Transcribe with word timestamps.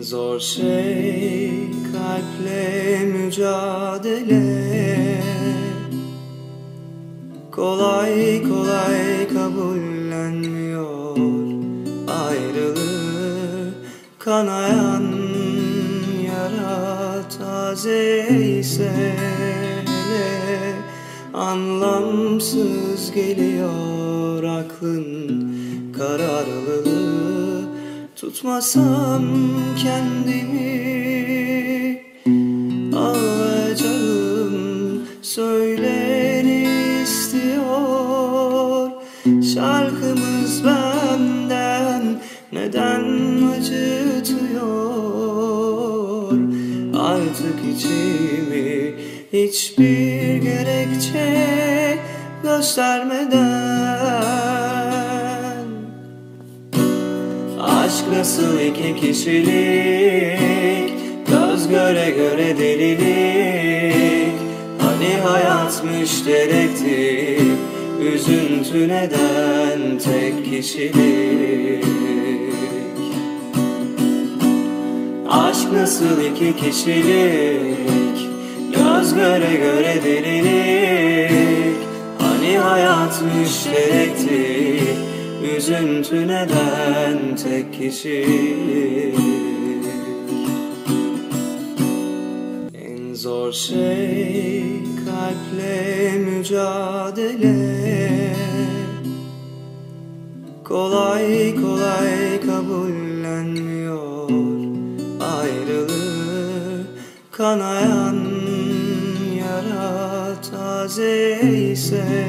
Zor 0.00 0.40
şey 0.40 1.50
kalple 1.92 2.98
mücadele. 3.04 4.42
Kolay 7.52 8.42
kolay 8.42 9.28
kabullenmiyor 9.28 11.16
ayrılığı. 12.08 13.74
Kanayan 14.18 15.12
yara 16.26 17.28
taze 17.38 18.28
ise 18.58 18.92
hele 19.86 20.74
Anlamsız 21.34 23.12
geliyor 23.14 24.42
aklın 24.42 25.50
kararlılığı 25.98 26.79
Tutmasam 28.30 29.24
kendimi 29.82 30.70
Ağlayacağım 32.96 34.56
söyleni 35.22 36.68
istiyor. 37.02 38.90
Şarkımız 39.54 40.64
benden 40.64 42.02
neden 42.52 43.04
acıtıyor? 43.52 44.70
Artık 46.98 47.58
içimi 47.74 48.94
hiçbir 49.32 50.36
gerekçe 50.36 51.98
göstermeden 52.42 54.39
nasıl 58.20 58.60
iki 58.60 58.96
kişilik? 58.96 60.92
Göz 61.28 61.68
göre 61.68 62.10
göre 62.10 62.58
delilik. 62.58 64.34
Hani 64.78 65.16
hayat 65.24 65.84
müşterekti 65.84 67.38
Üzüntü 68.14 68.88
neden 68.88 69.98
tek 69.98 70.44
kişilik? 70.44 71.84
Aşk 75.28 75.72
nasıl 75.72 76.20
iki 76.32 76.56
kişilik? 76.56 78.28
Göz 78.76 79.14
göre 79.14 79.56
göre 79.56 79.98
delilik. 80.04 81.78
Hani 82.18 82.58
hayat 82.58 83.22
müşterekti 83.22 85.10
Üzüntü 85.42 86.28
neden 86.28 87.36
tek 87.36 87.74
kişilik 87.74 89.18
En 92.74 93.14
zor 93.14 93.52
şey 93.52 94.64
kalple 95.04 96.12
mücadele. 96.18 97.56
Kolay 100.64 101.54
kolay 101.54 102.40
kabullenmiyor 102.46 104.30
ayrılığı. 105.20 106.84
Kanayan 107.32 108.18
yara 109.38 110.34
taze 110.50 111.40
ise 111.42 112.28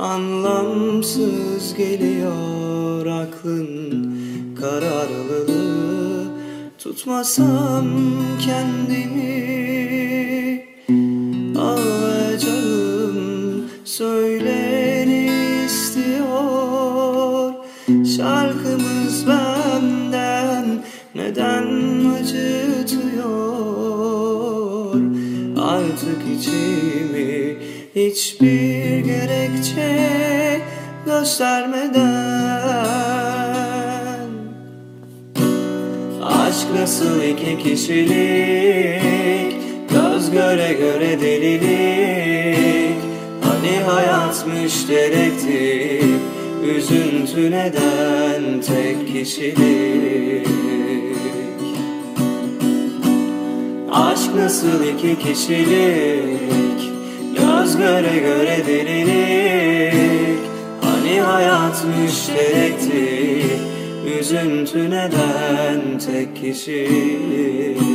Anlamsız 0.00 1.74
geliyor 1.76 3.06
aklın 3.06 4.16
kararlılığı. 4.60 6.24
Tutmasam 6.78 7.86
kendimi 8.40 9.30
Ağlayacağım 11.58 13.16
söyleni 13.84 15.30
istiyor. 15.66 17.52
Şarkımız 18.16 19.26
benden 19.28 20.64
neden 21.14 21.66
acıtıyor? 22.14 23.30
Artık 25.56 26.20
içimi 26.38 27.29
hiçbir 27.94 28.98
gerekçe 28.98 30.10
göstermeden. 31.06 32.00
Aşk 36.22 36.66
nasıl 36.80 37.22
iki 37.22 37.58
kişilik 37.58 39.54
Göz 39.90 40.30
göre 40.30 40.72
göre 40.72 41.20
delilik. 41.20 42.96
Hani 43.42 43.84
hayat 43.86 44.46
müşterekti 44.46 46.00
Üzüntü 46.76 47.50
neden 47.50 48.60
tek 48.60 49.08
kişilik? 49.12 50.46
Aşk 53.92 54.34
nasıl 54.34 54.84
iki 54.84 55.18
kişilik 55.18 56.99
Göz 57.70 57.78
göre 57.78 58.18
göre 58.18 58.66
delilik. 58.66 60.38
Hani 60.82 61.20
hayat 61.20 61.84
müşterekti? 61.84 63.44
Üzüntü 64.20 64.90
neden 64.90 65.98
tek 65.98 66.36
kişilik 66.36 67.89